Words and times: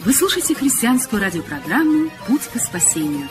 Вы 0.00 0.14
слушаете 0.14 0.54
христианскую 0.54 1.20
радиопрограмму 1.20 2.10
«Путь 2.28 2.46
к 2.54 2.60
спасению». 2.60 3.28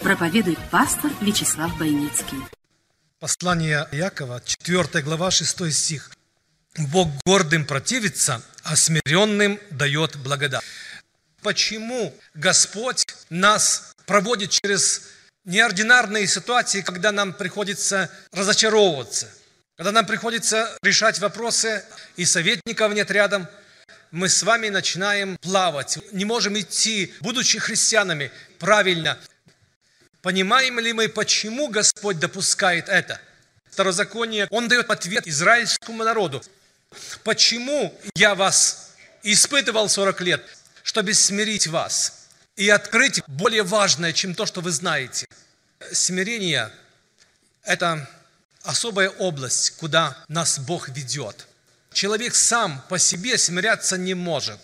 Проповедует 0.00 0.58
пастор 0.70 1.10
Вячеслав 1.20 1.76
Бойницкий. 1.78 2.38
Послание 3.20 3.86
Якова, 3.92 4.40
4 4.42 5.04
глава, 5.04 5.30
6 5.30 5.70
стих. 5.74 6.10
Бог 6.78 7.08
гордым 7.26 7.66
противится, 7.66 8.42
а 8.62 8.76
смиренным 8.76 9.60
дает 9.70 10.16
благодать. 10.16 10.64
Почему 11.42 12.14
Господь 12.34 13.04
нас 13.28 13.92
проводит 14.06 14.50
через 14.50 15.02
неординарные 15.44 16.26
ситуации, 16.26 16.80
когда 16.80 17.12
нам 17.12 17.34
приходится 17.34 18.10
разочаровываться, 18.32 19.28
когда 19.76 19.92
нам 19.92 20.06
приходится 20.06 20.76
решать 20.82 21.18
вопросы, 21.18 21.84
и 22.16 22.24
советников 22.24 22.94
нет 22.94 23.10
рядом, 23.10 23.46
мы 24.10 24.28
с 24.28 24.42
вами 24.42 24.68
начинаем 24.68 25.36
плавать, 25.38 25.98
не 26.12 26.24
можем 26.24 26.58
идти, 26.58 27.12
будучи 27.20 27.58
христианами, 27.58 28.30
правильно. 28.58 29.18
Понимаем 30.22 30.78
ли 30.80 30.92
мы, 30.92 31.08
почему 31.08 31.68
Господь 31.68 32.18
допускает 32.18 32.88
это? 32.88 33.20
Второзаконие, 33.70 34.46
Он 34.50 34.68
дает 34.68 34.90
ответ 34.90 35.26
израильскому 35.26 36.02
народу. 36.02 36.42
Почему 37.24 37.98
я 38.14 38.34
вас 38.34 38.94
испытывал 39.22 39.88
40 39.88 40.20
лет? 40.22 40.42
Чтобы 40.82 41.14
смирить 41.14 41.66
вас 41.66 42.26
и 42.56 42.68
открыть 42.68 43.22
более 43.26 43.62
важное, 43.62 44.12
чем 44.12 44.34
то, 44.34 44.46
что 44.46 44.60
вы 44.60 44.70
знаете. 44.70 45.26
Смирение– 45.92 46.70
это 47.62 48.08
особая 48.62 49.10
область, 49.10 49.76
куда 49.76 50.16
нас 50.28 50.58
Бог 50.58 50.88
ведет. 50.88 51.46
Человек 51.96 52.34
сам 52.34 52.84
по 52.90 52.98
себе 52.98 53.38
смиряться 53.38 53.96
не 53.96 54.12
может. 54.12 54.58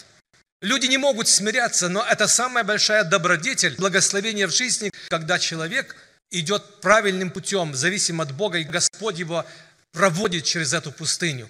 Люди 0.60 0.84
не 0.84 0.98
могут 0.98 1.28
смиряться, 1.28 1.88
но 1.88 2.04
это 2.04 2.28
самая 2.28 2.62
большая 2.62 3.04
добродетель, 3.04 3.74
благословение 3.76 4.46
в 4.46 4.54
жизни, 4.54 4.92
когда 5.08 5.38
человек 5.38 5.96
идет 6.30 6.82
правильным 6.82 7.30
путем, 7.30 7.74
зависим 7.74 8.20
от 8.20 8.32
Бога, 8.32 8.58
и 8.58 8.64
Господь 8.64 9.18
его 9.18 9.46
проводит 9.92 10.44
через 10.44 10.74
эту 10.74 10.92
пустыню, 10.92 11.48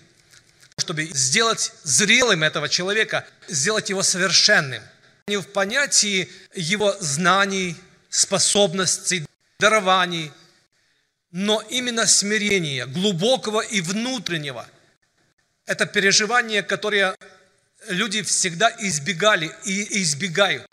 чтобы 0.79 1.07
сделать 1.07 1.73
зрелым 1.83 2.45
этого 2.45 2.69
человека, 2.69 3.27
сделать 3.49 3.91
его 3.91 4.05
совершенным. 4.05 4.85
Не 5.27 5.39
в 5.39 5.49
понятии 5.49 6.31
его 6.55 6.97
знаний, 7.01 7.77
способностей, 8.09 9.27
дарований, 9.59 10.31
но 11.33 11.61
именно 11.71 12.07
смирения, 12.07 12.87
глубокого 12.87 13.63
и 13.63 13.81
внутреннего. 13.81 14.69
Это 15.67 15.87
переживание, 15.87 16.63
которое 16.63 17.15
люди 17.89 18.23
всегда 18.23 18.75
избегали 18.79 19.51
и 19.65 20.03
избегают. 20.03 20.67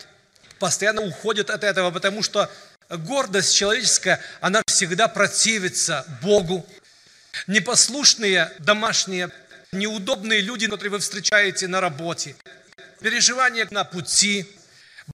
Постоянно 0.57 1.01
уходят 1.01 1.49
от 1.49 1.63
этого, 1.63 1.91
потому 1.91 2.23
что 2.23 2.51
гордость 2.89 3.55
человеческая, 3.55 4.19
она 4.41 4.61
всегда 4.67 5.07
противится 5.07 6.05
Богу. 6.21 6.67
Непослушные 7.47 8.51
домашние, 8.59 9.29
неудобные 9.71 10.41
люди, 10.41 10.65
которые 10.67 10.91
вы 10.91 10.99
встречаете 10.99 11.67
на 11.67 11.79
работе, 11.81 12.35
переживания 12.99 13.67
на 13.69 13.83
пути, 13.83 14.45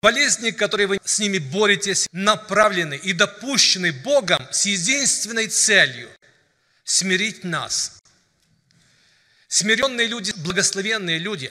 болезни, 0.02 0.52
которые 0.52 0.88
вы 0.88 1.00
с 1.03 1.19
ними 1.19 1.38
боретесь, 1.38 2.08
направлены 2.12 2.96
и 2.96 3.14
допущены 3.14 3.91
Богом 3.91 4.47
с 4.52 4.66
единственной 4.66 5.47
целью– 5.47 6.09
смирить 6.85 7.44
нас. 7.44 8.02
Смиренные 9.55 10.07
люди, 10.07 10.33
благословенные 10.35 11.17
люди. 11.17 11.49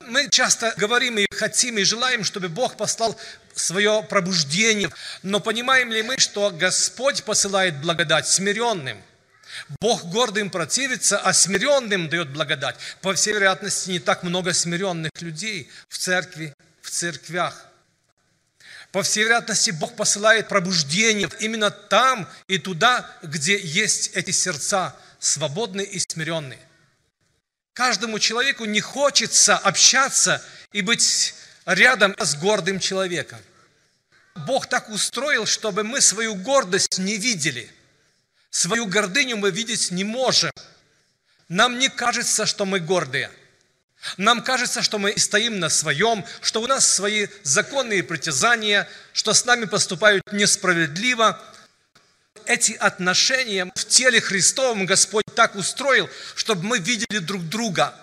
Мы 0.00 0.28
часто 0.28 0.74
говорим 0.76 1.16
и 1.16 1.24
хотим, 1.34 1.78
и 1.78 1.82
желаем, 1.82 2.24
чтобы 2.24 2.50
Бог 2.50 2.76
послал 2.76 3.18
свое 3.54 4.06
пробуждение. 4.06 4.90
Но 5.22 5.40
понимаем 5.40 5.90
ли 5.90 6.02
мы, 6.02 6.18
что 6.18 6.50
Господь 6.50 7.24
посылает 7.24 7.80
благодать 7.80 8.28
смиренным? 8.28 9.02
Бог 9.80 10.04
гордым 10.10 10.50
противится, 10.50 11.16
а 11.16 11.32
смиренным 11.32 12.10
дает 12.10 12.34
благодать. 12.34 12.76
По 13.00 13.14
всей 13.14 13.32
вероятности, 13.32 13.88
не 13.88 13.98
так 13.98 14.22
много 14.22 14.52
смиренных 14.52 15.12
людей 15.20 15.70
в 15.88 15.96
церкви, 15.96 16.52
в 16.82 16.90
церквях. 16.90 17.64
По 18.92 19.02
всей 19.02 19.24
вероятности, 19.24 19.70
Бог 19.70 19.96
посылает 19.96 20.48
пробуждение 20.48 21.30
именно 21.40 21.70
там 21.70 22.28
и 22.46 22.58
туда, 22.58 23.10
где 23.22 23.58
есть 23.58 24.10
эти 24.12 24.32
сердца, 24.32 24.94
свободные 25.18 25.86
и 25.86 25.98
смиренные. 25.98 26.60
Каждому 27.72 28.18
человеку 28.18 28.64
не 28.64 28.80
хочется 28.80 29.56
общаться 29.56 30.42
и 30.72 30.82
быть 30.82 31.34
рядом 31.66 32.14
с 32.18 32.34
гордым 32.34 32.80
человеком. 32.80 33.38
Бог 34.46 34.66
так 34.66 34.88
устроил, 34.88 35.46
чтобы 35.46 35.84
мы 35.84 36.00
свою 36.00 36.34
гордость 36.34 36.98
не 36.98 37.16
видели. 37.16 37.70
Свою 38.50 38.86
гордыню 38.86 39.36
мы 39.36 39.50
видеть 39.50 39.90
не 39.90 40.04
можем. 40.04 40.50
Нам 41.48 41.78
не 41.78 41.88
кажется, 41.88 42.46
что 42.46 42.64
мы 42.64 42.80
гордые. 42.80 43.30
Нам 44.16 44.42
кажется, 44.42 44.82
что 44.82 44.98
мы 44.98 45.18
стоим 45.18 45.58
на 45.58 45.68
своем, 45.68 46.24
что 46.40 46.62
у 46.62 46.66
нас 46.66 46.86
свои 46.86 47.26
законные 47.42 48.02
притязания, 48.02 48.88
что 49.12 49.34
с 49.34 49.44
нами 49.44 49.64
поступают 49.64 50.22
несправедливо. 50.32 51.40
Эти 52.48 52.72
отношения 52.72 53.70
в 53.74 53.84
теле 53.84 54.22
Христовом 54.22 54.86
Господь 54.86 55.26
так 55.34 55.54
устроил, 55.54 56.08
чтобы 56.34 56.64
мы 56.64 56.78
видели 56.78 57.18
друг 57.18 57.42
друга. 57.46 57.94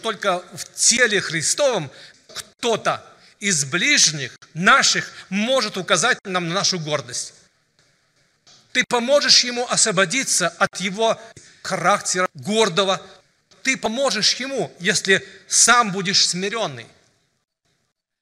Только 0.00 0.42
в 0.54 0.64
теле 0.74 1.20
Христовом 1.20 1.90
кто-то 2.34 3.04
из 3.38 3.66
ближних 3.66 4.34
наших 4.54 5.12
может 5.28 5.76
указать 5.76 6.18
нам 6.24 6.48
на 6.48 6.54
нашу 6.54 6.80
гордость. 6.80 7.34
Ты 8.72 8.82
поможешь 8.88 9.44
ему 9.44 9.66
освободиться 9.68 10.48
от 10.48 10.80
его 10.80 11.20
характера 11.62 12.30
гордого. 12.32 13.02
Ты 13.62 13.76
поможешь 13.76 14.36
ему, 14.36 14.74
если 14.80 15.22
сам 15.48 15.92
будешь 15.92 16.26
смиренный. 16.26 16.86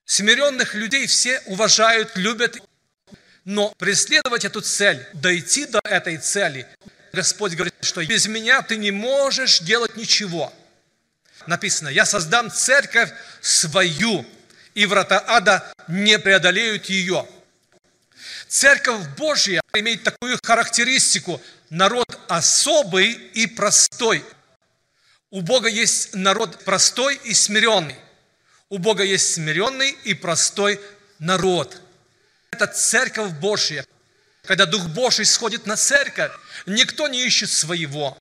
Смиренных 0.05 0.75
людей 0.75 1.07
все 1.07 1.41
уважают, 1.47 2.17
любят, 2.17 2.59
но 3.45 3.75
преследовать 3.77 4.45
эту 4.45 4.61
цель, 4.61 5.07
дойти 5.13 5.67
до 5.67 5.81
этой 5.85 6.17
цели, 6.17 6.67
Господь 7.13 7.53
говорит, 7.53 7.75
что 7.83 8.05
без 8.05 8.27
меня 8.27 8.63
ты 8.63 8.77
не 8.77 8.91
можешь 8.91 9.61
делать 9.61 9.97
ничего. 9.97 10.53
Написано, 11.47 11.89
я 11.89 12.07
создам 12.07 12.51
церковь 12.51 13.13
свою, 13.41 14.27
и 14.75 14.87
врата 14.87 15.23
ада 15.27 15.73
не 15.89 16.19
преодолеют 16.19 16.87
ее. 16.87 17.29
Церковь 18.49 19.07
Божья 19.17 19.61
имеет 19.75 20.03
такую 20.03 20.39
характеристику. 20.43 21.41
Народ 21.71 22.07
особый 22.29 23.13
и 23.13 23.47
простой. 23.47 24.25
У 25.31 25.41
Бога 25.41 25.69
есть 25.69 26.15
народ 26.15 26.65
простой 26.65 27.21
и 27.25 27.35
смиренный. 27.35 27.97
У 28.69 28.79
Бога 28.79 29.03
есть 29.03 29.35
смиренный 29.35 29.91
и 30.05 30.15
простой 30.15 30.81
народ. 31.19 31.81
Это 32.55 32.69
церковь 32.69 33.33
Божья. 33.33 33.85
Когда 34.45 34.65
Дух 34.65 34.87
Божий 34.87 35.25
сходит 35.25 35.67
на 35.67 35.77
церковь, 35.77 36.31
никто 36.67 37.09
не 37.09 37.27
ищет 37.27 37.51
своего. 37.51 38.17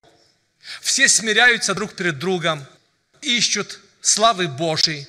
Все 0.81 1.07
смиряются 1.07 1.75
друг 1.75 1.93
перед 1.93 2.17
другом, 2.17 2.65
ищут 3.21 3.79
славы 4.01 4.47
Божьей. 4.47 5.07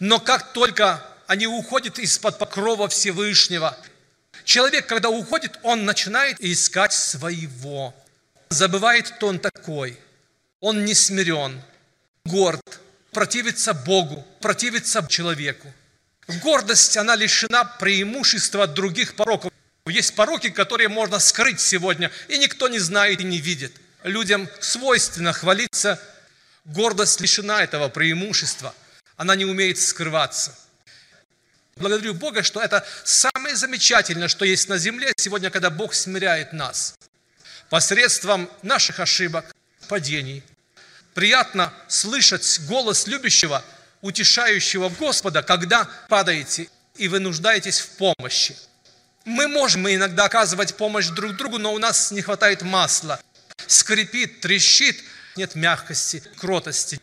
Но 0.00 0.18
как 0.18 0.52
только 0.54 1.06
они 1.28 1.46
уходят 1.46 2.00
из-под 2.00 2.40
покрова 2.40 2.88
Всевышнего, 2.88 3.78
человек, 4.44 4.88
когда 4.88 5.08
уходит, 5.08 5.60
он 5.62 5.84
начинает 5.84 6.40
искать 6.40 6.92
своего. 6.92 7.94
Забывает, 8.48 9.08
кто 9.08 9.28
он 9.28 9.38
такой. 9.38 9.96
Он 10.58 10.84
не 10.84 10.94
смирен, 10.94 11.62
горд, 12.24 12.80
противится 13.12 13.72
Богу, 13.72 14.26
противится 14.40 15.06
человеку. 15.08 15.72
Гордость, 16.40 16.96
она 16.96 17.16
лишена 17.16 17.64
преимущества 17.64 18.64
от 18.64 18.74
других 18.74 19.14
пороков. 19.14 19.52
Есть 19.86 20.14
пороки, 20.14 20.50
которые 20.50 20.88
можно 20.88 21.18
скрыть 21.18 21.60
сегодня, 21.60 22.10
и 22.28 22.38
никто 22.38 22.68
не 22.68 22.78
знает 22.78 23.20
и 23.20 23.24
не 23.24 23.38
видит. 23.38 23.72
Людям 24.04 24.48
свойственно 24.60 25.32
хвалиться. 25.32 26.00
Гордость 26.64 27.20
лишена 27.20 27.62
этого 27.62 27.88
преимущества. 27.88 28.74
Она 29.16 29.34
не 29.34 29.44
умеет 29.44 29.78
скрываться. 29.78 30.56
Благодарю 31.76 32.14
Бога, 32.14 32.42
что 32.42 32.60
это 32.60 32.86
самое 33.04 33.56
замечательное, 33.56 34.28
что 34.28 34.44
есть 34.44 34.68
на 34.68 34.78
земле 34.78 35.12
сегодня, 35.16 35.50
когда 35.50 35.70
Бог 35.70 35.94
смиряет 35.94 36.52
нас. 36.52 36.94
Посредством 37.70 38.48
наших 38.62 39.00
ошибок, 39.00 39.44
падений. 39.88 40.44
Приятно 41.14 41.72
слышать 41.88 42.60
голос 42.68 43.06
любящего, 43.06 43.64
утешающего 44.02 44.90
Господа, 44.90 45.42
когда 45.42 45.88
падаете 46.08 46.68
и 46.96 47.08
вы 47.08 47.20
нуждаетесь 47.20 47.80
в 47.80 47.88
помощи. 47.96 48.54
Мы 49.24 49.48
можем 49.48 49.88
иногда 49.88 50.24
оказывать 50.24 50.76
помощь 50.76 51.06
друг 51.06 51.36
другу, 51.36 51.58
но 51.58 51.72
у 51.72 51.78
нас 51.78 52.10
не 52.10 52.22
хватает 52.22 52.62
масла. 52.62 53.20
Скрипит, 53.66 54.40
трещит, 54.40 55.02
нет 55.36 55.54
мягкости, 55.54 56.22
кротости. 56.36 57.00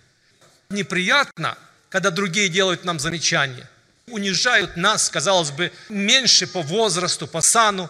Неприятно, 0.69 1.57
когда 1.89 2.11
другие 2.11 2.49
делают 2.49 2.83
нам 2.83 2.99
замечания. 2.99 3.67
Унижают 4.07 4.75
нас, 4.75 5.09
казалось 5.09 5.51
бы, 5.51 5.71
меньше 5.87 6.45
по 6.45 6.61
возрасту, 6.61 7.27
по 7.27 7.41
сану. 7.41 7.89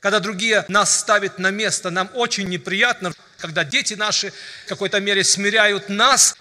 Когда 0.00 0.18
другие 0.18 0.64
нас 0.68 0.98
ставят 0.98 1.38
на 1.38 1.50
место, 1.50 1.90
нам 1.90 2.10
очень 2.14 2.48
неприятно, 2.48 3.12
когда 3.38 3.62
дети 3.64 3.94
наши 3.94 4.32
в 4.64 4.68
какой-то 4.68 4.98
мере 4.98 5.22
смиряют 5.22 5.88
нас, 5.88 6.36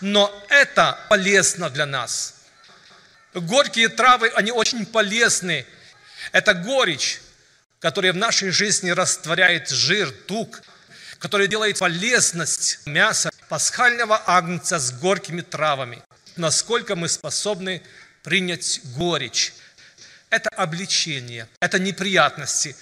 но 0.00 0.32
это 0.48 0.98
полезно 1.08 1.70
для 1.70 1.86
нас. 1.86 2.34
Горькие 3.34 3.88
травы, 3.88 4.28
они 4.34 4.50
очень 4.50 4.86
полезны 4.86 5.66
это 6.32 6.54
горечь, 6.54 7.20
которая 7.78 8.12
в 8.12 8.16
нашей 8.16 8.50
жизни 8.50 8.90
растворяет 8.90 9.68
жир, 9.68 10.10
тук, 10.10 10.62
который 11.18 11.48
делает 11.48 11.78
полезность 11.78 12.80
мяса 12.86 13.30
пасхального 13.48 14.22
агнца 14.26 14.78
с 14.78 14.92
горькими 14.92 15.40
травами. 15.40 16.02
Насколько 16.36 16.96
мы 16.96 17.08
способны 17.08 17.82
принять 18.22 18.80
горечь. 18.96 19.54
Это 20.30 20.50
обличение, 20.50 21.48
это 21.60 21.78
неприятности. 21.78 22.76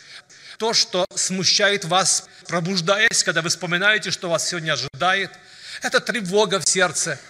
То, 0.59 0.73
что 0.73 1.07
смущает 1.15 1.85
вас, 1.85 2.27
пробуждаясь, 2.47 3.23
когда 3.23 3.43
вы 3.43 3.51
вспоминаете, 3.51 4.11
что 4.11 4.31
вас 4.31 4.49
сегодня 4.49 4.73
ожидает. 4.73 5.31
Это 5.85 6.01
тревога 6.01 6.61
в 6.61 6.69
сердце. 6.69 7.21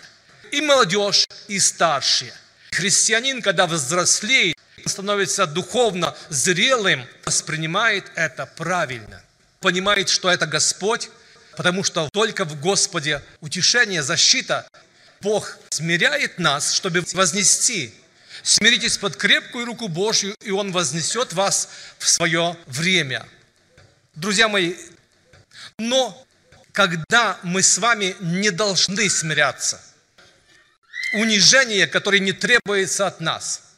И 0.52 0.60
молодежь, 0.60 1.26
и 1.48 1.58
старшие. 1.58 2.32
Христианин, 2.70 3.42
когда 3.42 3.66
взрослеет, 3.66 4.56
становится 4.86 5.46
духовно 5.46 6.16
зрелым, 6.28 7.04
воспринимает 7.24 8.12
это 8.14 8.46
правильно, 8.46 9.20
понимает, 9.58 10.08
что 10.08 10.30
это 10.30 10.46
Господь, 10.46 11.10
потому 11.56 11.82
что 11.82 12.08
только 12.12 12.44
в 12.44 12.60
Господе 12.60 13.22
утешение, 13.40 14.04
защита. 14.04 14.68
Бог 15.20 15.58
смиряет 15.70 16.38
нас, 16.38 16.74
чтобы 16.74 17.02
вознести. 17.12 17.92
Смиритесь 18.44 18.98
под 18.98 19.16
крепкую 19.16 19.66
руку 19.66 19.88
Божью, 19.88 20.36
и 20.44 20.52
Он 20.52 20.70
вознесет 20.70 21.32
вас 21.32 21.70
в 21.98 22.08
свое 22.08 22.56
время. 22.66 23.26
Друзья 24.14 24.46
мои, 24.46 24.74
но 25.76 26.23
когда 26.74 27.38
мы 27.42 27.62
с 27.62 27.78
вами 27.78 28.14
не 28.20 28.50
должны 28.50 29.08
смиряться, 29.08 29.80
унижение, 31.14 31.86
которое 31.86 32.18
не 32.18 32.32
требуется 32.32 33.06
от 33.06 33.20
нас– 33.20 33.62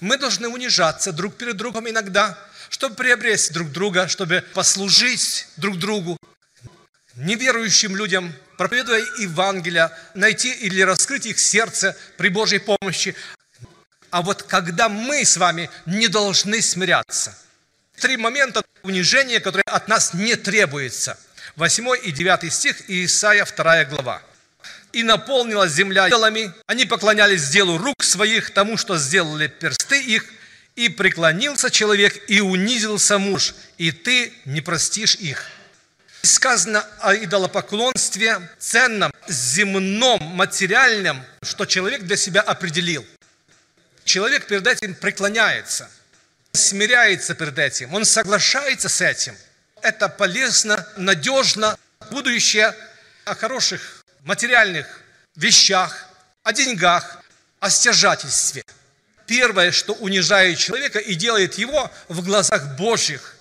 мы 0.00 0.16
должны 0.18 0.48
унижаться 0.48 1.12
друг 1.12 1.36
перед 1.36 1.56
другом 1.56 1.88
иногда, 1.88 2.38
чтобы 2.68 2.94
приобрести 2.96 3.52
друг 3.52 3.70
друга, 3.70 4.08
чтобы 4.08 4.44
послужить 4.54 5.46
друг 5.56 5.78
другу. 5.78 6.16
Неверующим 7.14 7.94
людям, 7.94 8.32
проповедуя 8.56 9.00
Евангелие, 9.18 9.90
найти 10.14 10.50
или 10.50 10.80
раскрыть 10.80 11.26
их 11.26 11.38
сердце 11.38 11.96
при 12.16 12.28
Божьей 12.28 12.58
помощи. 12.58 13.14
А 14.10 14.22
вот 14.22 14.42
когда 14.42 14.88
мы 14.88 15.24
с 15.24 15.36
вами 15.36 15.70
не 15.84 16.08
должны 16.08 16.62
смиряться. 16.62 17.36
Три 17.96 18.16
момента 18.16 18.62
унижения, 18.82 19.40
которые 19.40 19.64
от 19.66 19.88
нас 19.88 20.14
не 20.14 20.36
требуются. 20.36 21.18
8 21.56 21.88
и 22.04 22.12
9 22.12 22.52
стих, 22.52 22.88
Исайя 22.88 23.44
2 23.44 23.84
глава 23.84 24.22
и 24.92 25.02
наполнилась 25.02 25.72
земля 25.72 26.06
идолами. 26.06 26.52
Они 26.66 26.84
поклонялись 26.84 27.48
делу 27.48 27.78
рук 27.78 28.02
своих, 28.02 28.50
тому, 28.52 28.76
что 28.76 28.98
сделали 28.98 29.46
персты 29.46 30.00
их, 30.00 30.24
и 30.76 30.88
преклонился 30.88 31.70
человек, 31.70 32.18
и 32.28 32.40
унизился 32.40 33.18
муж, 33.18 33.54
и 33.78 33.90
ты 33.90 34.32
не 34.44 34.60
простишь 34.60 35.16
их. 35.16 35.46
Сказано 36.22 36.86
о 37.00 37.14
идолопоклонстве 37.14 38.48
ценном, 38.58 39.12
земном, 39.28 40.22
материальном, 40.22 41.22
что 41.42 41.66
человек 41.66 42.02
для 42.02 42.16
себя 42.16 42.40
определил. 42.40 43.04
Человек 44.04 44.46
перед 44.46 44.66
этим 44.66 44.94
преклоняется, 44.94 45.90
смиряется 46.52 47.34
перед 47.34 47.58
этим, 47.58 47.92
он 47.92 48.04
соглашается 48.04 48.88
с 48.88 49.00
этим. 49.00 49.34
Это 49.82 50.08
полезно, 50.08 50.86
надежно, 50.96 51.76
будущее 52.10 52.74
о 53.24 53.34
хороших 53.34 54.04
материальных 54.24 54.86
вещах, 55.34 56.06
о 56.44 56.52
деньгах, 56.52 57.20
о 57.58 57.68
стяжательстве. 57.68 58.64
Первое, 59.26 59.72
что 59.72 59.94
унижает 59.94 60.58
человека 60.58 60.98
и 61.00 61.14
делает 61.14 61.54
его 61.54 61.90
в 62.08 62.24
глазах 62.24 62.76
Божьих. 62.76 63.36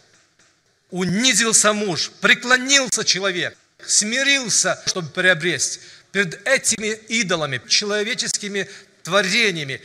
Унизился 0.90 1.74
муж, 1.74 2.12
преклонился 2.22 3.04
человек, 3.06 3.56
смирился, 3.86 4.82
чтобы 4.88 5.10
приобрести. 5.10 5.80
Перед 6.12 6.46
этими 6.46 6.88
идолами, 7.08 7.62
человеческими 7.68 8.68
творениями, 9.04 9.82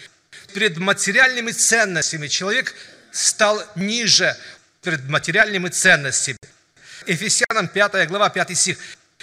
перед 0.53 0.79
материальными 0.79 1.53
ценностями 1.53 2.29
человек 2.29 2.75
стал 3.13 3.63
ниже 3.77 4.37
перед 4.87 5.09
материальными 5.09 5.69
ценностями. 5.69 6.39
Ефесянам 7.09 7.67
5 7.67 8.07
глава, 8.07 8.31
5 8.31 8.57
стих. 8.57 8.79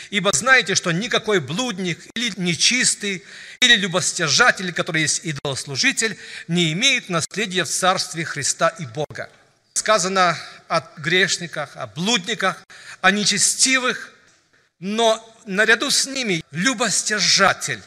Ибо 0.09 0.33
знаете, 0.33 0.75
что 0.75 0.91
никакой 0.91 1.39
блудник 1.39 1.99
или 2.15 2.33
нечистый, 2.35 3.23
или 3.61 3.77
любостяжатель, 3.77 4.73
который 4.73 5.03
есть 5.03 5.21
идолослужитель, 5.23 6.17
не 6.49 6.73
имеет 6.73 7.07
наследия 7.07 7.63
в 7.63 7.69
Царстве 7.69 8.25
Христа 8.25 8.67
и 8.77 8.85
Бога. 8.85 9.29
Сказано 9.73 10.37
о 10.67 10.81
грешниках, 10.97 11.77
о 11.77 11.87
блудниках, 11.87 12.57
о 12.99 13.11
нечестивых, 13.11 14.11
но 14.81 15.23
наряду 15.45 15.91
с 15.91 16.05
ними 16.07 16.43
любостяжатель, 16.51 17.81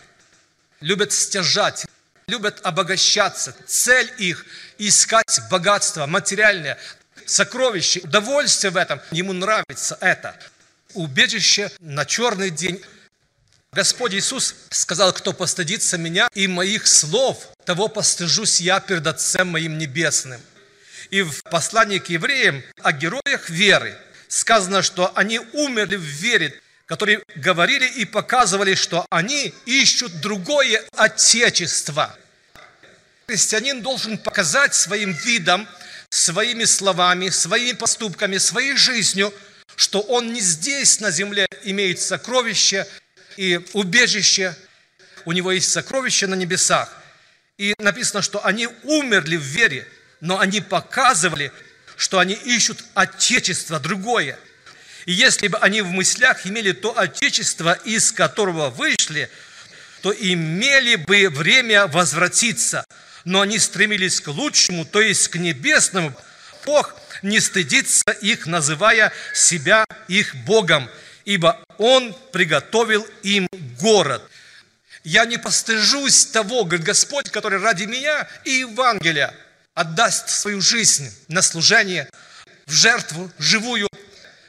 любят 0.80 1.12
стяжать, 1.12 1.84
любят 2.26 2.58
обогащаться. 2.64 3.54
Цель 3.66 4.10
их– 4.16 4.46
искать 4.78 5.40
богатство 5.50 6.06
материальное, 6.06 6.78
сокровище, 7.26 8.00
удовольствие 8.00 8.70
в 8.70 8.76
этом. 8.76 9.00
Ему 9.10 9.32
нравится 9.32 9.98
это 10.00 10.38
убежище 10.94 11.70
на 11.80 12.04
черный 12.04 12.50
день. 12.50 12.82
Господь 13.72 14.14
Иисус 14.14 14.54
сказал, 14.70 15.12
кто 15.12 15.32
постыдится 15.32 15.98
меня 15.98 16.28
и 16.34 16.46
моих 16.46 16.86
слов, 16.86 17.48
того 17.64 17.88
постыжусь 17.88 18.60
я 18.60 18.80
перед 18.80 19.06
Отцем 19.06 19.48
моим 19.48 19.76
Небесным. 19.76 20.40
И 21.10 21.22
в 21.22 21.42
послании 21.44 21.98
к 21.98 22.08
евреям 22.08 22.62
о 22.82 22.92
героях 22.92 23.50
веры 23.50 23.96
сказано, 24.28 24.82
что 24.82 25.12
они 25.14 25.38
умерли 25.52 25.96
в 25.96 26.00
вере, 26.00 26.58
которые 26.86 27.22
говорили 27.34 27.86
и 27.86 28.04
показывали, 28.04 28.74
что 28.74 29.06
они 29.10 29.52
ищут 29.66 30.20
другое 30.20 30.82
отечество. 30.96 32.16
Христианин 33.26 33.82
должен 33.82 34.18
показать 34.18 34.74
своим 34.74 35.12
видом, 35.12 35.68
своими 36.10 36.64
словами, 36.64 37.28
своими 37.28 37.72
поступками, 37.72 38.38
своей 38.38 38.76
жизнью– 38.76 39.32
что 39.76 40.00
он 40.00 40.32
не 40.32 40.40
здесь 40.40 41.00
на 41.00 41.10
земле 41.10 41.46
имеет 41.64 42.00
сокровище 42.00 42.86
и 43.36 43.60
убежище, 43.74 44.56
у 45.24 45.32
него 45.32 45.52
есть 45.52 45.70
сокровище 45.70 46.26
на 46.26 46.34
небесах. 46.34 46.90
И 47.58 47.74
написано, 47.78 48.22
что 48.22 48.44
они 48.44 48.68
умерли 48.84 49.36
в 49.36 49.42
вере, 49.42 49.86
но 50.20 50.38
они 50.38 50.60
показывали, 50.60 51.52
что 51.96 52.18
они 52.18 52.34
ищут 52.34 52.82
Отечество 52.94 53.78
другое. 53.78 54.38
И 55.04 55.12
если 55.12 55.48
бы 55.48 55.58
они 55.58 55.82
в 55.82 55.90
мыслях 55.90 56.46
имели 56.46 56.72
то 56.72 56.98
Отечество, 56.98 57.72
из 57.84 58.12
которого 58.12 58.70
вышли, 58.70 59.30
то 60.02 60.12
имели 60.12 60.96
бы 60.96 61.28
время 61.28 61.86
возвратиться. 61.86 62.84
Но 63.26 63.42
они 63.42 63.58
стремились 63.58 64.22
к 64.22 64.28
лучшему, 64.28 64.86
то 64.86 65.02
есть 65.02 65.28
к 65.28 65.36
небесному. 65.36 66.14
Бог– 66.64 66.96
не 67.22 67.40
стыдится 67.40 68.10
их, 68.20 68.46
называя 68.46 69.12
себя 69.34 69.84
их 70.08 70.34
Богом, 70.44 70.88
ибо 71.24 71.60
Он 71.78 72.14
приготовил 72.32 73.06
им 73.22 73.48
город. 73.80 74.22
Я 75.04 75.24
не 75.24 75.38
постыжусь 75.38 76.26
того, 76.26 76.64
говорит 76.64 76.84
Господь, 76.84 77.30
который 77.30 77.60
ради 77.60 77.84
меня 77.84 78.28
и 78.44 78.50
Евангелия 78.60 79.34
отдаст 79.74 80.30
свою 80.30 80.60
жизнь 80.60 81.12
на 81.28 81.42
служение, 81.42 82.08
в 82.66 82.72
жертву 82.72 83.30
живую, 83.38 83.88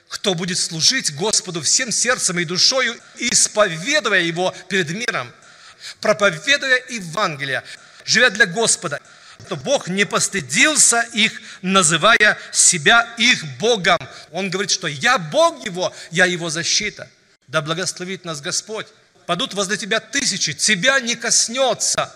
кто 0.08 0.34
будет 0.34 0.58
служить 0.58 1.14
Господу 1.16 1.62
всем 1.62 1.92
сердцем 1.92 2.40
и 2.40 2.46
душою, 2.46 2.96
исповедуя 3.18 4.22
Его 4.22 4.56
перед 4.68 4.90
миром, 4.90 5.32
проповедуя 6.02 6.82
Евангелие, 6.90 7.64
живя 8.08 8.32
для 8.32 8.48
Господа. 8.48 9.00
то 9.50 9.56
Бог 9.56 9.88
не 9.88 10.06
постыдился 10.06 11.02
их, 11.14 11.40
называя 11.62 12.40
себя 12.52 13.08
их 13.20 13.46
Богом. 13.60 14.00
Он 14.32 14.50
говорит, 14.50 14.72
что 14.72 14.88
я 14.88 15.20
Бог 15.20 15.64
его, 15.64 15.94
я 16.10 16.26
его 16.26 16.50
защита. 16.50 17.08
Да 17.48 17.62
благословит 17.62 18.26
нас 18.26 18.42
Господь. 18.42 18.88
Падут 19.28 19.54
возле 19.54 19.78
тебя 19.78 20.00
тысячи, 20.00 20.54
тебя 20.54 21.00
не 21.00 21.16
коснется. 21.16 22.14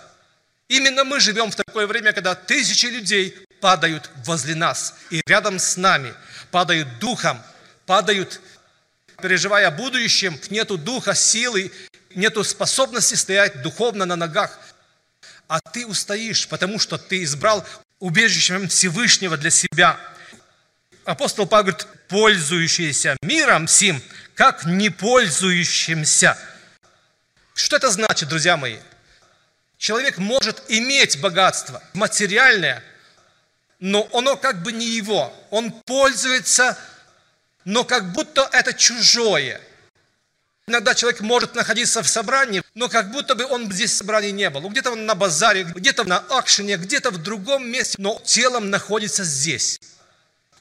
Именно 0.68 1.04
мы 1.04 1.20
живем 1.20 1.52
в 1.52 1.56
такое 1.56 1.86
время, 1.86 2.12
когда 2.12 2.34
тысячи 2.34 2.88
людей 2.88 3.38
падают 3.60 4.10
возле 4.26 4.56
нас 4.56 4.96
и 5.10 5.22
рядом 5.28 5.60
с 5.60 5.78
нами, 5.78 6.14
падают 6.50 7.00
духом, 7.00 7.40
падают, 7.86 8.42
переживая 9.22 9.68
о 9.68 9.72
будущем, 9.72 10.40
нету 10.50 10.78
духа, 10.78 11.14
силы, 11.14 11.72
нету 12.16 12.44
способности 12.44 13.16
стоять 13.16 13.62
духовно 13.62 14.06
на 14.06 14.16
ногах. 14.16 14.58
А 15.52 15.60
ты 15.60 15.86
устоишь, 15.86 16.48
потому 16.48 16.80
что 16.80 16.98
ты 16.98 17.24
избрал 17.24 17.68
убежищем 18.00 18.70
Всевышнего 18.70 19.36
для 19.36 19.50
себя. 19.50 20.00
Апостол 21.04 21.46
Павел 21.46 21.74
говорит, 21.74 21.88
пользующийся 22.08 23.18
миром 23.22 23.68
сим, 23.68 24.02
как 24.34 24.64
не 24.64 24.90
пользующимся. 24.90 26.38
Что 27.54 27.76
это 27.76 27.92
значит, 27.92 28.30
друзья 28.30 28.56
мои? 28.56 28.78
Человек 29.78 30.20
может 30.20 30.64
иметь 30.70 31.20
богатство 31.20 31.84
материальное, 31.96 32.82
но 33.82 34.08
оно 34.14 34.38
как 34.38 34.64
бы 34.64 34.72
не 34.72 34.88
его. 34.88 35.36
Он 35.50 35.70
пользуется, 35.86 36.78
но 37.66 37.84
как 37.84 38.14
будто 38.14 38.48
это 38.54 38.74
чужое. 38.74 39.60
Иногда 40.68 40.94
человек 40.94 41.22
может 41.22 41.56
находиться 41.56 42.04
в 42.04 42.08
собрании, 42.08 42.64
но 42.76 42.88
как 42.88 43.12
будто 43.12 43.36
бы 43.36 43.46
он 43.46 43.72
здесь 43.72 43.92
в 43.92 43.98
собрании 43.98 44.32
не 44.32 44.50
был. 44.50 44.70
Где-то 44.70 44.92
он 44.92 45.06
на 45.06 45.16
базаре, 45.16 45.64
где-то 45.64 46.04
на 46.04 46.20
акшене, 46.20 46.78
где-то 46.78 47.12
в 47.12 47.18
другом 47.18 47.68
месте, 47.68 47.96
но 47.98 48.22
телом 48.24 48.70
находится 48.70 49.24
здесь. 49.24 49.80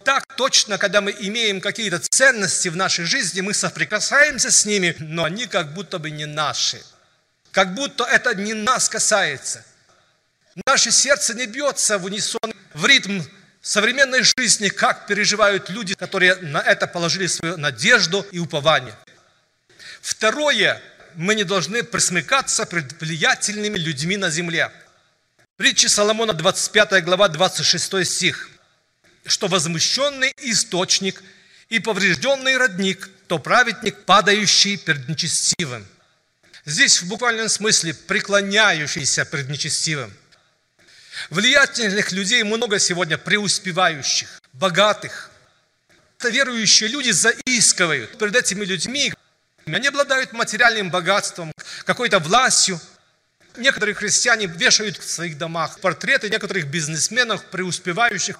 Так 0.02 0.24
точно, 0.36 0.78
когда 0.78 1.02
мы 1.02 1.14
имеем 1.18 1.60
какие-то 1.60 1.98
ценности 1.98 2.68
в 2.68 2.76
нашей 2.76 3.04
жизни, 3.04 3.42
мы 3.42 3.52
соприкасаемся 3.52 4.50
с 4.50 4.64
ними, 4.64 4.96
но 4.98 5.24
они 5.24 5.46
как 5.46 5.74
будто 5.74 5.98
бы 5.98 6.10
не 6.10 6.24
наши. 6.24 6.82
Как 7.52 7.74
будто 7.74 8.04
это 8.04 8.34
не 8.34 8.54
нас 8.54 8.88
касается. 8.88 9.64
Наше 10.66 10.90
сердце 10.90 11.34
не 11.34 11.46
бьется 11.46 11.98
в 11.98 12.06
унисон, 12.06 12.54
в 12.72 12.86
ритм 12.86 13.20
современной 13.60 14.22
жизни, 14.22 14.68
как 14.68 15.06
переживают 15.06 15.68
люди, 15.68 15.94
которые 15.94 16.36
на 16.36 16.60
это 16.60 16.86
положили 16.86 17.26
свою 17.26 17.58
надежду 17.58 18.26
и 18.32 18.38
упование. 18.38 18.94
Второе, 20.00 20.80
мы 21.14 21.34
не 21.34 21.44
должны 21.44 21.82
присмыкаться 21.82 22.66
пред 22.66 23.00
влиятельными 23.00 23.76
людьми 23.78 24.16
на 24.16 24.30
земле. 24.30 24.70
Притча 25.56 25.88
Соломона, 25.88 26.32
25 26.32 27.04
глава, 27.04 27.28
26 27.28 28.06
стих. 28.06 28.50
Что 29.26 29.48
возмущенный 29.48 30.32
источник 30.38 31.22
и 31.68 31.78
поврежденный 31.78 32.56
родник, 32.56 33.10
то 33.26 33.38
праведник, 33.38 34.04
падающий 34.04 34.78
перед 34.78 35.08
нечестивым. 35.08 35.86
Здесь 36.64 37.02
в 37.02 37.08
буквальном 37.08 37.48
смысле 37.48 37.94
преклоняющийся 37.94 39.24
перед 39.24 39.48
нечестивым. 39.48 40.12
Влиятельных 41.28 42.12
людей 42.12 42.42
много 42.42 42.78
сегодня, 42.78 43.18
преуспевающих, 43.18 44.40
богатых. 44.54 45.30
Это 46.18 46.30
верующие 46.30 46.88
люди 46.88 47.10
заискивают 47.10 48.18
перед 48.18 48.34
этими 48.36 48.64
людьми. 48.64 49.12
Они 49.74 49.88
обладают 49.88 50.32
материальным 50.32 50.90
богатством, 50.90 51.52
какой-то 51.84 52.18
властью. 52.18 52.80
Некоторые 53.56 53.94
христиане 53.94 54.46
вешают 54.46 54.96
в 54.98 55.08
своих 55.08 55.36
домах 55.38 55.80
портреты 55.80 56.30
некоторых 56.30 56.66
бизнесменов, 56.68 57.44
преуспевающих, 57.46 58.38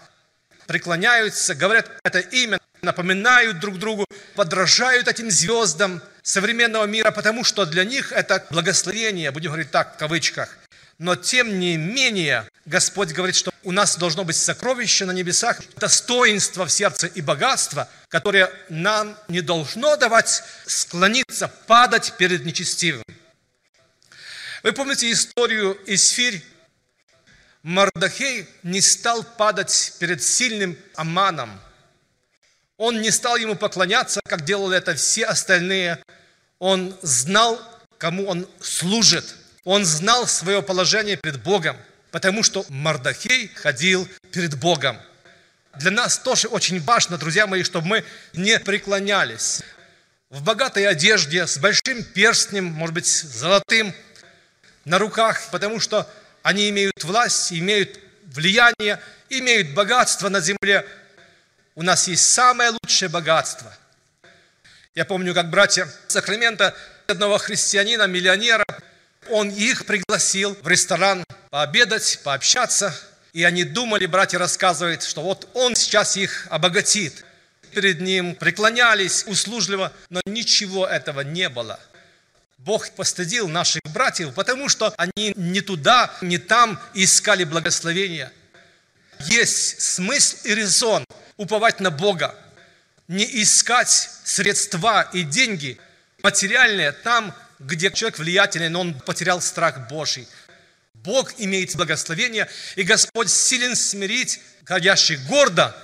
преклоняются, 0.67 1.55
говорят 1.55 1.91
это 2.05 2.21
имя, 2.21 2.61
напоминают 2.83 3.59
друг 3.59 3.79
другу, 3.79 4.07
подражают 4.37 5.09
этим 5.09 5.31
звездам 5.31 6.01
современного 6.23 6.85
мира, 6.85 7.11
потому 7.11 7.45
что 7.45 7.67
для 7.67 7.85
них 7.85 8.13
это 8.13 8.47
благословение, 8.51 9.31
будем 9.33 9.51
говорить 9.51 9.71
так, 9.71 9.97
в 9.97 9.99
кавычках. 9.99 10.60
Но 11.01 11.17
тем 11.17 11.59
не 11.59 11.79
менее, 11.79 12.47
Господь 12.67 13.13
говорит, 13.13 13.35
что 13.35 13.55
у 13.63 13.73
нас 13.73 13.97
должно 13.97 14.23
быть 14.23 14.37
сокровище 14.37 15.07
на 15.07 15.13
небесах, 15.13 15.63
достоинство 15.77 16.67
в 16.67 16.71
сердце 16.71 17.07
и 17.07 17.23
богатство, 17.23 17.89
которое 18.09 18.53
нам 18.69 19.17
не 19.29 19.41
должно 19.41 19.97
давать 19.97 20.43
склониться, 20.67 21.49
падать 21.67 22.13
перед 22.19 22.45
нечестивым. 22.45 23.03
Вы 24.63 24.75
помните 24.75 25.11
историю 25.11 25.81
Исфирь? 25.87 26.45
Мардахей 27.63 28.47
не 28.63 28.83
стал 28.83 29.25
падать 29.25 29.95
перед 30.01 30.23
сильным 30.23 30.77
Аманом. 30.97 31.63
Он 32.77 33.01
не 33.01 33.11
стал 33.11 33.39
ему 33.39 33.57
поклоняться, 33.57 34.21
как 34.29 34.45
делали 34.45 34.77
это 34.77 34.95
все 34.97 35.25
остальные. 35.25 36.05
Он 36.59 36.95
знал, 37.01 37.59
кому 37.97 38.27
он 38.27 38.47
служит– 38.61 39.37
он 39.65 39.85
знал 39.85 40.27
свое 40.27 40.63
положение 40.63 41.17
перед 41.17 41.43
Богом, 41.43 41.77
потому 42.11 42.43
что 42.43 42.65
Мардахей 42.69 43.49
ходил 43.55 44.09
перед 44.33 44.59
Богом. 44.59 44.99
Для 45.77 45.91
нас 45.91 46.19
тоже 46.19 46.49
очень 46.49 46.81
важно, 46.81 47.19
друзья 47.19 47.47
мои, 47.47 47.63
чтобы 47.63 47.87
мы 47.87 48.05
не 48.33 48.59
преклонялись. 48.59 49.63
В 50.29 50.43
богатой 50.43 50.87
одежде, 50.87 51.47
с 51.47 51.59
большим 51.59 52.03
перстнем, 52.03 52.65
может 52.65 52.95
быть, 52.95 53.07
золотым, 53.07 53.95
на 54.85 54.99
руках, 54.99 55.41
потому 55.51 55.81
что 55.81 56.09
они 56.43 56.69
имеют 56.71 57.05
власть, 57.05 57.53
имеют 57.53 57.99
влияние, 58.25 59.01
имеют 59.29 59.71
богатство 59.71 60.29
на 60.29 60.41
земле. 60.41 60.87
У 61.75 61.83
нас 61.83 62.09
есть 62.09 62.33
самое 62.33 62.71
лучшее 62.71 63.09
богатство. 63.09 63.73
Я 64.95 65.05
помню, 65.05 65.35
как 65.35 65.51
братья 65.51 65.89
Сакрамента, 66.09 66.75
одного 67.07 67.39
христианина, 67.39 68.07
миллионера, 68.07 68.65
он 69.29 69.51
их 69.51 69.87
пригласил 69.87 70.57
в 70.63 70.67
ресторан 70.67 71.25
пообедать, 71.51 72.21
пообщаться. 72.25 72.95
И 73.33 73.45
они 73.45 73.65
думали, 73.65 74.07
братья 74.07 74.39
рассказывают, 74.39 75.03
что 75.03 75.23
вот 75.23 75.49
он 75.55 75.77
сейчас 75.77 76.17
их 76.17 76.47
обогатит. 76.51 77.25
Перед 77.73 78.01
ним 78.01 78.35
преклонялись 78.35 79.25
услужливо, 79.27 79.93
но 80.09 80.21
ничего 80.25 80.87
этого 80.87 81.21
не 81.21 81.49
было. 81.49 81.79
Бог 82.59 82.91
постыдил 82.91 83.49
наших 83.49 83.83
братьев, 83.85 84.35
потому 84.35 84.69
что 84.69 84.93
они 84.99 85.33
не 85.37 85.61
туда, 85.61 86.13
не 86.21 86.39
там 86.39 86.81
искали 86.95 87.45
благословения. 87.45 88.33
Есть 89.21 89.81
смысл 89.81 90.37
и 90.45 90.55
резон 90.55 91.05
уповать 91.37 91.81
на 91.81 91.91
Бога, 91.91 92.35
не 93.09 93.25
искать 93.43 94.11
средства 94.25 95.09
и 95.13 95.23
деньги 95.23 95.79
материальные 96.23 96.93
там, 96.93 97.35
где 97.61 97.91
человек 97.91 98.19
влиятельный, 98.19 98.71
но 98.71 98.81
он 98.81 98.95
потерял 98.95 99.41
страх 99.41 99.89
Божий. 99.89 100.27
Бог 100.95 101.33
имеет 101.39 101.77
благословение, 101.77 102.49
и 102.77 102.83
Господь 102.83 103.31
силен 103.31 103.77
смирить 103.77 104.41
ходящих 104.65 105.25
гордо, 105.27 105.75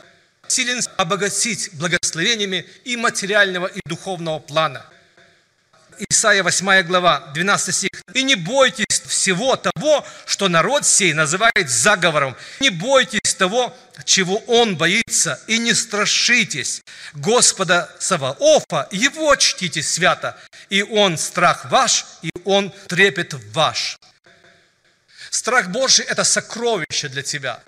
силен 0.48 0.80
обогатить 0.96 1.70
благословениями 1.74 2.66
и 2.84 2.96
материального, 2.96 3.66
и 3.66 3.80
духовного 3.86 4.38
плана. 4.38 4.84
Исайя 6.10 6.42
8 6.42 6.82
глава, 6.82 7.30
12 7.34 7.74
стих. 7.74 7.90
«И 8.12 8.22
не 8.22 8.34
бойтесь 8.34 9.00
всего 9.06 9.56
того, 9.56 10.04
что 10.26 10.48
народ 10.48 10.84
сей 10.84 11.14
называет 11.14 11.70
заговором. 11.70 12.36
Не 12.60 12.70
бойтесь 12.70 13.34
того, 13.34 13.74
чего 14.04 14.38
он 14.46 14.76
боится, 14.76 15.40
и 15.46 15.58
не 15.58 15.74
страшитесь 15.74 16.82
Господа 17.14 17.94
Саваофа, 17.98 18.88
его 18.90 19.34
чтите 19.36 19.82
свято, 19.82 20.36
и 20.68 20.82
он 20.82 21.16
страх 21.18 21.70
ваш, 21.70 22.04
и 22.22 22.30
он 22.44 22.72
трепет 22.88 23.34
ваш. 23.52 23.98
Страх 25.30 25.68
Божий– 25.68 26.04
это 26.08 26.24
сокровище 26.24 27.08
для 27.08 27.22
тебя. 27.22 27.62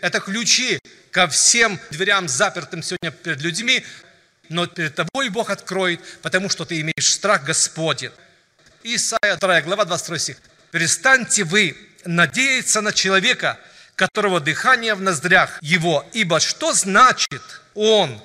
Это 0.00 0.20
ключи 0.20 0.78
ко 1.10 1.28
всем 1.28 1.78
дверям, 1.90 2.28
запертым 2.28 2.82
сегодня 2.82 3.10
перед 3.10 3.40
людьми, 3.40 3.84
но 4.48 4.66
перед 4.66 4.94
тобой 4.94 5.28
Бог 5.28 5.50
откроет, 5.50 6.00
потому 6.22 6.48
что 6.48 6.64
ты 6.64 6.80
имеешь 6.80 7.12
страх 7.12 7.44
Господень. 7.44 8.10
Исайя 8.82 9.36
2 9.36 9.60
глава 9.62 9.84
22 9.84 10.18
стих. 10.18 10.36
«Перестаньте 10.70 11.44
вы 11.44 11.76
надеяться 12.04 12.80
на 12.80 12.92
человека, 12.92 13.58
которого 14.06 14.40
дыхание 14.40 14.94
в 14.94 15.02
ноздрях 15.02 15.58
его, 15.60 16.04
ибо 16.12 16.40
что 16.40 16.72
значит 16.72 17.42
он?» 17.74 18.20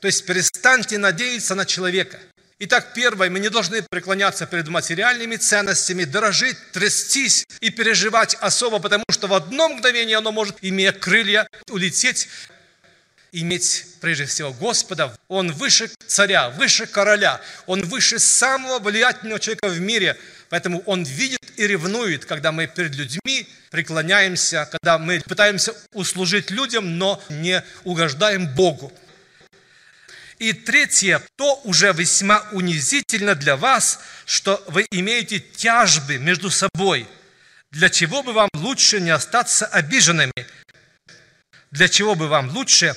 То 0.00 0.06
есть 0.06 0.26
перестаньте 0.26 0.98
надеяться 0.98 1.54
на 1.54 1.66
человека– 1.66 2.18
Итак, 2.60 2.92
первое, 2.94 3.30
мы 3.30 3.40
не 3.40 3.50
должны 3.50 3.82
преклоняться 3.82 4.46
перед 4.46 4.68
материальными 4.68 5.34
ценностями, 5.36 6.04
дорожить, 6.04 6.56
трястись 6.72 7.46
и 7.60 7.70
переживать 7.70 8.36
особо, 8.40 8.78
потому 8.78 9.04
что 9.10 9.26
в 9.26 9.34
одно 9.34 9.68
мгновение 9.68 10.18
оно 10.18 10.30
может, 10.30 10.56
имея 10.62 10.92
крылья, 10.92 11.48
улететь, 11.68 12.28
иметь 13.32 13.84
прежде 14.00 14.26
всего 14.26 14.52
Господа. 14.52 15.16
Он 15.26 15.50
выше 15.50 15.90
царя, 16.06 16.50
выше 16.50 16.86
короля, 16.86 17.40
он 17.66 17.82
выше 17.82 18.20
самого 18.20 18.78
влиятельного 18.78 19.40
человека 19.40 19.68
в 19.68 19.80
мире. 19.80 20.16
Поэтому 20.54 20.84
он 20.86 21.02
видит 21.02 21.40
и 21.56 21.66
ревнует, 21.66 22.26
когда 22.26 22.52
мы 22.52 22.68
перед 22.68 22.94
людьми 22.94 23.48
преклоняемся, 23.72 24.68
когда 24.70 24.98
мы 24.98 25.20
пытаемся 25.20 25.74
услужить 25.92 26.52
людям, 26.52 26.96
но 26.96 27.20
не 27.28 27.64
угождаем 27.82 28.46
Богу. 28.46 28.92
И 30.38 30.52
третье, 30.52 31.20
то 31.34 31.60
уже 31.64 31.92
весьма 31.92 32.46
унизительно 32.52 33.34
для 33.34 33.56
вас, 33.56 33.98
что 34.26 34.62
вы 34.68 34.86
имеете 34.92 35.40
тяжбы 35.40 36.18
между 36.18 36.50
собой. 36.50 37.08
Для 37.72 37.90
чего 37.90 38.22
бы 38.22 38.32
вам 38.32 38.48
лучше 38.54 39.00
не 39.00 39.10
остаться 39.10 39.66
обиженными? 39.66 40.46
Для 41.72 41.88
чего 41.88 42.14
бы 42.14 42.28
вам 42.28 42.48
лучше 42.50 42.94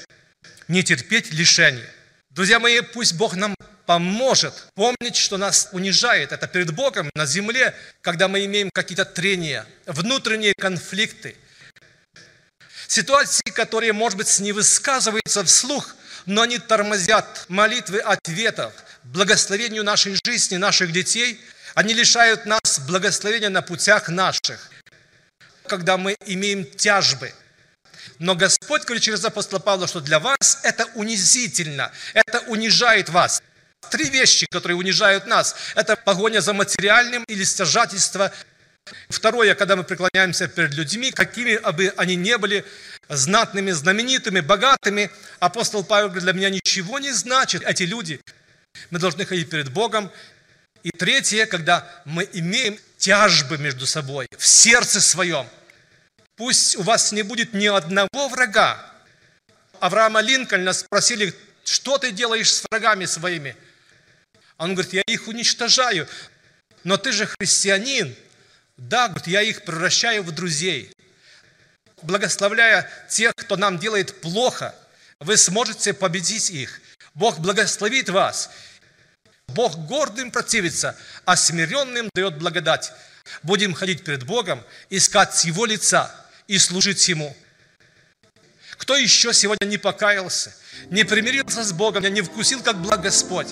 не 0.68 0.84
терпеть 0.84 1.34
лишений? 1.34 1.86
Друзья 2.30 2.60
мои, 2.60 2.82
пусть 2.82 3.16
Бог 3.16 3.36
нам 3.36 3.56
поможет 3.88 4.54
помнить, 4.76 5.16
что 5.16 5.38
нас 5.38 5.70
унижает. 5.72 6.32
Это 6.34 6.46
перед 6.46 6.72
Богом 6.76 7.10
на 7.16 7.26
земле, 7.26 7.74
когда 8.02 8.28
мы 8.28 8.46
имеем 8.46 8.70
какие-то 8.70 9.06
трения, 9.06 9.66
внутренние 9.88 10.54
конфликты. 10.54 11.36
Ситуации, 12.88 13.50
которые, 13.52 13.94
может 13.94 14.18
быть, 14.18 14.40
не 14.40 14.52
высказываются 14.52 15.44
вслух, 15.44 15.96
но 16.26 16.42
они 16.42 16.60
тормозят 16.60 17.46
молитвы 17.48 18.00
ответов, 18.00 18.74
благословению 19.06 19.84
нашей 19.84 20.18
жизни, 20.24 20.58
наших 20.58 20.92
детей. 20.92 21.40
Они 21.74 21.94
лишают 21.94 22.46
нас 22.46 22.80
благословения 22.88 23.50
на 23.50 23.62
путях 23.62 24.10
наших, 24.10 24.70
когда 25.66 25.98
мы 25.98 26.18
имеем 26.26 26.66
тяжбы. 26.66 27.34
Но 28.20 28.36
Господь 28.36 28.84
говорит 28.84 29.04
через 29.04 29.24
апостола 29.24 29.60
Павла, 29.60 29.88
что 29.88 30.02
для 30.02 30.20
вас 30.20 30.60
это 30.64 30.86
унизительно, 30.96 31.92
это 32.14 32.40
унижает 32.48 33.10
вас. 33.10 33.42
Три 33.90 34.10
вещи, 34.10 34.48
которые 34.50 34.78
унижают 34.78 35.28
нас. 35.28 35.56
Это 35.76 35.96
погоня 35.96 36.42
за 36.42 36.54
материальным 36.54 37.24
или 37.26 37.44
стяжательство. 37.44 38.34
Второе, 39.10 39.56
когда 39.56 39.76
мы 39.76 39.84
преклоняемся 39.84 40.48
перед 40.48 40.74
людьми, 40.74 41.12
какими 41.12 41.58
бы 41.72 41.94
они 41.98 42.16
не 42.16 42.38
были, 42.38 42.66
знатными, 43.10 43.72
знаменитыми, 43.72 44.40
богатыми, 44.42 45.12
апостол 45.40 45.84
Павел 45.84 46.08
говорит, 46.08 46.24
для 46.24 46.34
меня 46.34 46.50
ничего 46.50 47.00
не 47.00 47.12
значит 47.12 47.64
эти 47.64 47.84
люди. 47.84 48.22
Мы 48.90 49.00
должны 49.00 49.26
ходить 49.26 49.50
перед 49.50 49.72
Богом. 49.72 50.12
И 50.84 50.92
третье, 50.92 51.46
когда 51.46 51.90
мы 52.06 52.28
имеем 52.34 52.80
тяжбы 52.98 53.58
между 53.58 53.86
собой 53.86 54.28
в 54.38 54.46
сердце 54.46 55.02
своем. 55.02 55.48
Пусть 56.36 56.76
у 56.78 56.84
вас 56.84 57.12
не 57.12 57.24
будет 57.24 57.54
ни 57.54 57.68
одного 57.68 58.30
врага. 58.30 58.80
Авраама 59.80 60.22
Линкольна 60.22 60.74
спросили, 60.74 61.34
что 61.64 61.98
ты 61.98 62.12
делаешь 62.12 62.54
с 62.54 62.64
врагами 62.70 63.06
своими? 63.06 63.56
Он 64.58 64.74
говорит, 64.74 64.94
я 64.94 65.04
их 65.08 65.28
уничтожаю. 65.28 66.08
Но 66.84 66.98
ты 66.98 67.12
же 67.12 67.26
христианин. 67.26 68.16
Да, 68.78 69.08
говорит, 69.08 69.28
я 69.28 69.42
их 69.42 69.64
превращаю 69.64 70.24
в 70.24 70.32
друзей. 70.32 70.92
Благословляя 72.02 72.90
тех, 73.10 73.34
кто 73.36 73.56
нам 73.56 73.80
делает 73.80 74.22
плохо, 74.22 74.76
вы 75.20 75.38
сможете 75.38 75.94
победить 75.94 76.50
их. 76.52 76.82
Бог 77.14 77.40
благословит 77.40 78.10
вас. 78.10 78.52
Бог 79.48 79.76
гордым 79.88 80.30
противится, 80.30 80.96
а 81.26 81.36
смиренным 81.36 82.10
дает 82.14 82.38
благодать. 82.38 82.92
Будем 83.44 83.74
ходить 83.74 84.04
перед 84.04 84.24
Богом, 84.24 84.64
искать 84.90 85.44
Его 85.46 85.66
лица 85.66 86.14
и 86.48 86.60
служить 86.60 87.08
Ему. 87.08 87.36
Кто 88.78 88.96
еще 88.96 89.34
сегодня 89.34 89.66
не 89.66 89.78
покаялся, 89.78 90.56
не 90.92 91.04
примирился 91.04 91.64
с 91.64 91.74
Богом, 91.74 92.04
не 92.04 92.22
вкусил, 92.22 92.62
как 92.62 92.78
благ 92.78 93.02
Господь, 93.02 93.48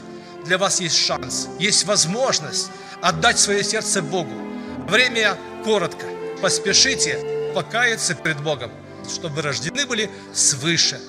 для 0.45 0.57
вас 0.57 0.79
есть 0.79 0.97
шанс, 0.97 1.49
есть 1.59 1.85
возможность 1.85 2.71
отдать 3.01 3.39
свое 3.39 3.63
сердце 3.63 4.01
Богу. 4.01 4.33
Время 4.87 5.37
коротко. 5.63 6.05
Поспешите 6.41 7.51
покаяться 7.55 8.13
перед 8.13 8.41
Богом, 8.41 8.71
чтобы 9.09 9.41
рождены 9.41 9.85
были 9.85 10.09
свыше. 10.33 10.99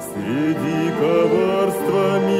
среди 0.00 0.90
коварства 1.00 2.18
мира 2.26 2.39